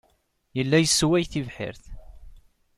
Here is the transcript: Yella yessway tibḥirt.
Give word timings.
Yella 0.57 0.77
yessway 0.79 1.23
tibḥirt. 1.31 1.83